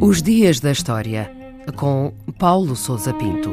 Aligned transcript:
Os 0.00 0.20
Dias 0.20 0.60
da 0.60 0.72
História, 0.72 1.30
com 1.76 2.12
Paulo 2.38 2.76
Souza 2.76 3.14
Pinto. 3.14 3.50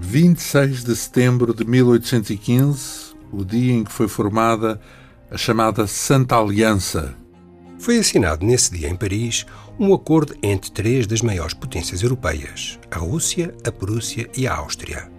26 0.00 0.84
de 0.84 0.96
setembro 0.96 1.52
de 1.52 1.64
1815, 1.64 3.14
o 3.32 3.44
dia 3.44 3.74
em 3.74 3.84
que 3.84 3.92
foi 3.92 4.08
formada 4.08 4.80
a 5.30 5.36
chamada 5.36 5.86
Santa 5.86 6.38
Aliança. 6.38 7.14
Foi 7.78 7.98
assinado 7.98 8.46
nesse 8.46 8.72
dia 8.72 8.88
em 8.88 8.96
Paris 8.96 9.44
um 9.78 9.92
acordo 9.92 10.34
entre 10.42 10.70
três 10.70 11.06
das 11.06 11.20
maiores 11.20 11.52
potências 11.52 12.02
europeias, 12.02 12.78
a 12.90 12.98
Rússia, 12.98 13.54
a 13.66 13.70
Prússia 13.70 14.30
e 14.36 14.46
a 14.46 14.54
Áustria. 14.54 15.17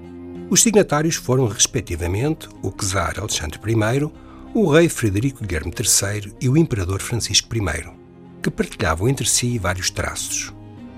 Os 0.50 0.63
signatários 0.63 1.15
foram, 1.15 1.47
respectivamente, 1.47 2.50
o 2.64 2.71
czar 2.71 3.19
Alexandre 3.19 3.60
I, 3.64 4.11
o 4.51 4.71
rei 4.71 4.89
Frederico 4.89 5.46
Guilherme 5.46 5.71
III 5.71 6.33
e 6.42 6.50
o 6.50 6.57
imperador 6.57 7.01
Francisco 7.01 7.56
I, 7.56 7.92
que 8.42 8.50
partilhavam 8.50 9.07
entre 9.07 9.29
si 9.29 9.59
vários 9.59 9.92
traços. 9.92 10.51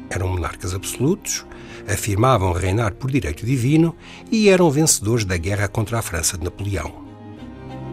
Eram 0.09 0.29
monarcas 0.29 0.73
absolutos, 0.73 1.45
afirmavam 1.85 2.53
reinar 2.53 2.93
por 2.93 3.11
direito 3.11 3.45
divino 3.45 3.93
e 4.31 4.47
eram 4.47 4.71
vencedores 4.71 5.25
da 5.25 5.35
guerra 5.35 5.67
contra 5.67 5.99
a 5.99 6.01
França 6.01 6.37
de 6.37 6.45
Napoleão. 6.45 7.05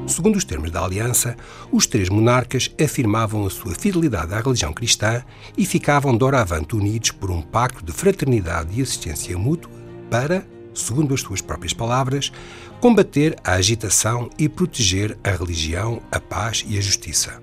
Segundo 0.07 0.37
os 0.37 0.45
termos 0.45 0.71
da 0.71 0.85
aliança, 0.85 1.37
os 1.73 1.89
três 1.89 2.09
monarcas 2.09 2.73
afirmavam 2.81 3.45
a 3.45 3.51
sua 3.51 3.75
fidelidade 3.75 4.33
à 4.33 4.41
religião 4.41 4.73
cristã 4.73 5.25
e 5.57 5.67
ficavam 5.67 6.17
doravante 6.17 6.77
unidos 6.77 7.11
por 7.11 7.33
um 7.33 7.43
pacto 7.43 7.85
de 7.85 7.91
fraternidade 7.91 8.79
e 8.79 8.83
assistência 8.83 9.37
mútua 9.37 9.71
para, 10.09 10.47
segundo 10.79 11.15
as 11.15 11.21
suas 11.21 11.41
próprias 11.41 11.73
palavras, 11.73 12.33
combater 12.81 13.37
a 13.45 13.53
agitação 13.53 14.31
e 14.39 14.49
proteger 14.49 15.19
a 15.25 15.31
religião, 15.31 16.01
a 16.11 16.21
paz 16.21 16.65
e 16.69 16.79
a 16.79 16.81
justiça. 16.81 17.41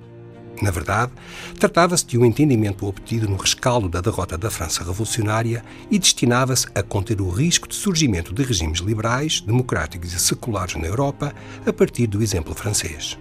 Na 0.61 0.71
verdade, 0.71 1.11
tratava-se 1.59 2.05
de 2.05 2.17
um 2.17 2.25
entendimento 2.25 2.85
obtido 2.87 3.27
no 3.27 3.35
rescaldo 3.35 3.89
da 3.89 3.99
derrota 3.99 4.37
da 4.37 4.49
França 4.49 4.83
revolucionária 4.83 5.63
e 5.91 5.99
destinava-se 5.99 6.67
a 6.73 6.81
conter 6.81 7.19
o 7.19 7.29
risco 7.29 7.67
de 7.67 7.75
surgimento 7.75 8.33
de 8.33 8.43
regimes 8.43 8.79
liberais, 8.79 9.41
democráticos 9.41 10.13
e 10.13 10.19
seculares 10.19 10.75
na 10.75 10.87
Europa 10.87 11.33
a 11.65 11.73
partir 11.73 12.07
do 12.07 12.23
exemplo 12.23 12.55
francês. 12.55 13.17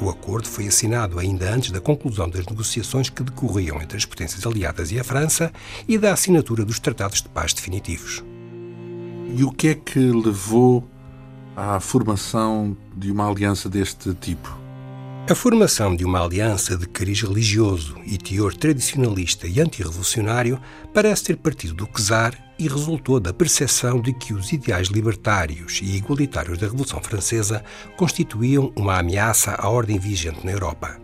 O 0.00 0.10
acordo 0.10 0.48
foi 0.48 0.66
assinado 0.66 1.20
ainda 1.20 1.48
antes 1.48 1.70
da 1.70 1.80
conclusão 1.80 2.28
das 2.28 2.44
negociações 2.44 3.08
que 3.08 3.22
decorriam 3.22 3.80
entre 3.80 3.96
as 3.96 4.04
potências 4.04 4.44
aliadas 4.44 4.90
e 4.90 4.98
a 4.98 5.04
França 5.04 5.52
e 5.86 5.96
da 5.96 6.12
assinatura 6.12 6.64
dos 6.64 6.80
tratados 6.80 7.22
de 7.22 7.28
paz 7.28 7.54
definitivos. 7.54 8.24
E 9.36 9.42
o 9.42 9.50
que 9.50 9.66
é 9.66 9.74
que 9.74 9.98
levou 9.98 10.88
à 11.56 11.80
formação 11.80 12.76
de 12.96 13.10
uma 13.10 13.28
aliança 13.28 13.68
deste 13.68 14.14
tipo? 14.14 14.56
A 15.28 15.34
formação 15.34 15.96
de 15.96 16.04
uma 16.04 16.22
aliança 16.22 16.76
de 16.76 16.86
cariz 16.86 17.20
religioso 17.20 17.96
e 18.06 18.16
teor 18.16 18.54
tradicionalista 18.54 19.48
e 19.48 19.60
antirrevolucionário 19.60 20.60
parece 20.92 21.24
ter 21.24 21.36
partido 21.36 21.74
do 21.74 21.86
czar 21.86 22.38
e 22.56 22.68
resultou 22.68 23.18
da 23.18 23.32
percepção 23.32 24.00
de 24.00 24.12
que 24.12 24.32
os 24.32 24.52
ideais 24.52 24.86
libertários 24.86 25.80
e 25.82 25.96
igualitários 25.96 26.56
da 26.56 26.66
Revolução 26.66 27.02
Francesa 27.02 27.64
constituíam 27.96 28.72
uma 28.76 29.00
ameaça 29.00 29.56
à 29.58 29.68
ordem 29.68 29.98
vigente 29.98 30.46
na 30.46 30.52
Europa. 30.52 30.96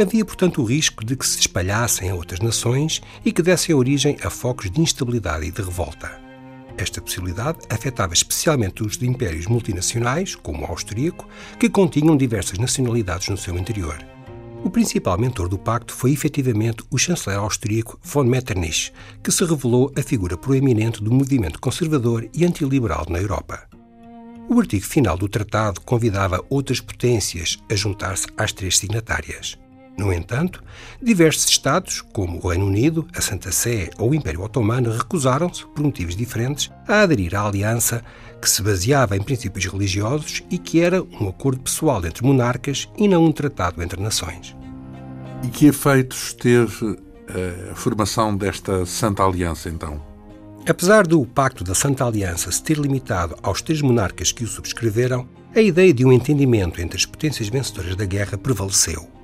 Havia, 0.00 0.24
portanto, 0.24 0.62
o 0.62 0.64
risco 0.64 1.04
de 1.04 1.14
que 1.14 1.26
se 1.26 1.40
espalhassem 1.40 2.08
a 2.08 2.14
outras 2.14 2.40
nações 2.40 3.02
e 3.22 3.30
que 3.30 3.42
dessem 3.42 3.74
origem 3.74 4.16
a 4.22 4.30
focos 4.30 4.70
de 4.70 4.80
instabilidade 4.80 5.44
e 5.44 5.50
de 5.50 5.60
revolta. 5.60 6.25
Esta 6.78 7.00
possibilidade 7.00 7.60
afetava 7.70 8.12
especialmente 8.12 8.82
os 8.82 8.98
de 8.98 9.06
impérios 9.06 9.46
multinacionais, 9.46 10.34
como 10.34 10.62
o 10.62 10.66
austríaco, 10.66 11.26
que 11.58 11.70
continham 11.70 12.16
diversas 12.16 12.58
nacionalidades 12.58 13.28
no 13.28 13.36
seu 13.36 13.56
interior. 13.56 13.96
O 14.62 14.70
principal 14.70 15.16
mentor 15.16 15.48
do 15.48 15.58
pacto 15.58 15.94
foi 15.94 16.12
efetivamente 16.12 16.84
o 16.90 16.98
chanceler 16.98 17.38
austríaco 17.38 17.98
von 18.02 18.24
Metternich, 18.24 18.92
que 19.22 19.30
se 19.30 19.44
revelou 19.44 19.92
a 19.96 20.02
figura 20.02 20.36
proeminente 20.36 21.02
do 21.02 21.12
movimento 21.12 21.60
conservador 21.60 22.28
e 22.34 22.44
antiliberal 22.44 23.06
na 23.08 23.20
Europa. 23.20 23.68
O 24.48 24.58
artigo 24.60 24.84
final 24.84 25.16
do 25.16 25.28
tratado 25.28 25.80
convidava 25.80 26.44
outras 26.50 26.80
potências 26.80 27.58
a 27.70 27.74
juntar-se 27.74 28.26
às 28.36 28.52
três 28.52 28.78
signatárias. 28.78 29.58
No 29.98 30.12
entanto, 30.12 30.62
diversos 31.02 31.48
Estados, 31.48 32.02
como 32.12 32.38
o 32.38 32.48
Reino 32.48 32.66
Unido, 32.66 33.06
a 33.16 33.20
Santa 33.20 33.50
Sé 33.50 33.90
ou 33.98 34.10
o 34.10 34.14
Império 34.14 34.42
Otomano, 34.42 34.90
recusaram-se, 34.90 35.64
por 35.66 35.82
motivos 35.82 36.14
diferentes, 36.14 36.70
a 36.86 37.00
aderir 37.00 37.34
à 37.34 37.46
aliança 37.46 38.04
que 38.40 38.48
se 38.48 38.62
baseava 38.62 39.16
em 39.16 39.22
princípios 39.22 39.64
religiosos 39.64 40.42
e 40.50 40.58
que 40.58 40.80
era 40.80 41.02
um 41.02 41.28
acordo 41.28 41.60
pessoal 41.60 42.04
entre 42.04 42.24
monarcas 42.24 42.88
e 42.98 43.08
não 43.08 43.24
um 43.24 43.32
tratado 43.32 43.82
entre 43.82 44.00
nações. 44.00 44.54
E 45.42 45.48
que 45.48 45.66
efeitos 45.66 46.34
teve 46.34 46.98
eh, 47.28 47.70
a 47.72 47.74
formação 47.74 48.36
desta 48.36 48.84
Santa 48.84 49.24
Aliança, 49.24 49.70
então? 49.70 50.00
Apesar 50.68 51.06
do 51.06 51.24
Pacto 51.24 51.64
da 51.64 51.74
Santa 51.74 52.04
Aliança 52.04 52.50
se 52.50 52.62
ter 52.62 52.76
limitado 52.76 53.36
aos 53.42 53.62
três 53.62 53.80
monarcas 53.80 54.30
que 54.30 54.44
o 54.44 54.48
subscreveram, 54.48 55.26
a 55.54 55.60
ideia 55.60 55.94
de 55.94 56.04
um 56.04 56.12
entendimento 56.12 56.82
entre 56.82 56.98
as 56.98 57.06
potências 57.06 57.48
vencedoras 57.48 57.96
da 57.96 58.04
guerra 58.04 58.36
prevaleceu. 58.36 59.15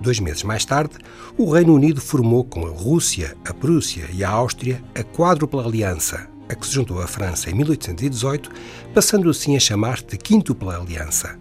Dois 0.00 0.20
meses 0.20 0.44
mais 0.44 0.64
tarde, 0.64 0.94
o 1.36 1.50
Reino 1.50 1.74
Unido 1.74 2.00
formou 2.00 2.44
com 2.44 2.64
a 2.66 2.70
Rússia, 2.70 3.36
a 3.44 3.52
Prússia 3.52 4.08
e 4.12 4.22
a 4.22 4.30
Áustria 4.30 4.82
a 4.94 5.02
Quádrupla 5.02 5.64
Aliança, 5.64 6.28
a 6.48 6.54
que 6.54 6.66
se 6.66 6.72
juntou 6.72 7.02
à 7.02 7.06
França 7.06 7.50
em 7.50 7.54
1818, 7.54 8.48
passando 8.94 9.28
assim 9.28 9.56
a 9.56 9.60
chamar-se 9.60 10.06
de 10.06 10.16
Quíntupla 10.16 10.78
Aliança. 10.78 11.36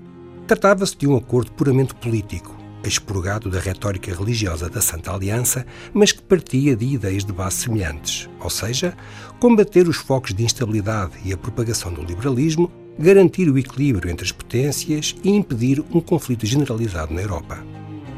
Tratava-se 0.47 0.97
de 0.97 1.05
um 1.07 1.15
acordo 1.15 1.51
puramente 1.51 1.93
político, 1.93 2.57
expurgado 2.83 3.47
da 3.47 3.59
retórica 3.59 4.11
religiosa 4.15 4.67
da 4.69 4.81
Santa 4.81 5.13
Aliança, 5.13 5.63
mas 5.93 6.11
que 6.11 6.23
partia 6.23 6.75
de 6.75 6.85
ideias 6.85 7.23
de 7.23 7.31
base 7.31 7.57
semelhantes, 7.57 8.27
ou 8.39 8.49
seja, 8.49 8.97
combater 9.39 9.87
os 9.87 9.97
focos 9.97 10.33
de 10.33 10.43
instabilidade 10.43 11.13
e 11.23 11.31
a 11.31 11.37
propagação 11.37 11.93
do 11.93 12.01
liberalismo, 12.01 12.71
garantir 12.97 13.47
o 13.51 13.57
equilíbrio 13.57 14.09
entre 14.09 14.25
as 14.25 14.31
potências 14.31 15.15
e 15.23 15.29
impedir 15.29 15.83
um 15.91 16.01
conflito 16.01 16.47
generalizado 16.47 17.13
na 17.13 17.21
Europa 17.21 17.76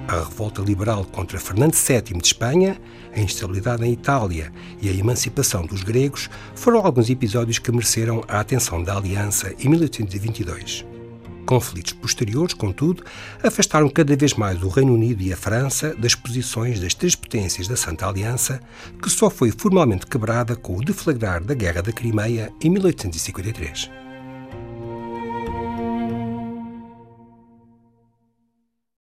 a 0.10 0.24
revolta 0.24 0.62
liberal 0.62 1.06
contra 1.06 1.40
Fernando 1.40 1.76
VII 1.76 2.20
de 2.20 2.26
Espanha, 2.26 2.82
a 3.16 3.20
instabilidade 3.20 3.86
em 3.86 3.94
Itália 3.94 4.52
e 4.82 4.90
a 4.90 4.92
emancipação 4.92 5.66
dos 5.66 5.84
gregos 5.84 6.30
foram 6.56 6.84
alguns 6.84 7.10
episódios 7.12 7.60
que 7.60 7.72
mereceram 7.72 8.24
a 8.28 8.40
atenção 8.40 8.82
da 8.82 8.98
Aliança 8.98 9.54
em 9.60 9.70
1822. 9.70 10.84
Conflitos 11.46 11.94
posteriores, 11.94 12.54
contudo, 12.54 13.04
afastaram 13.44 13.90
cada 13.90 14.16
vez 14.16 14.34
mais 14.34 14.62
o 14.64 14.68
Reino 14.68 14.94
Unido 14.94 15.22
e 15.22 15.32
a 15.32 15.38
França 15.38 15.96
das 15.96 16.16
posições 16.16 16.80
das 16.80 16.94
três 16.96 17.16
potências 17.16 17.68
da 17.68 17.76
Santa 17.76 18.08
Aliança, 18.08 18.60
que 19.02 19.10
só 19.10 19.30
foi 19.30 19.52
formalmente 19.52 20.08
quebrada 20.08 20.56
com 20.56 20.76
o 20.76 20.84
deflagrar 20.84 21.44
da 21.44 21.54
Guerra 21.54 21.82
da 21.82 21.92
Crimeia 21.92 22.52
em 22.62 22.70
1853. 22.70 23.99